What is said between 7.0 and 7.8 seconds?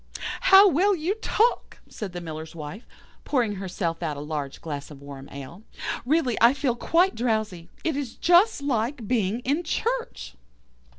drowsy.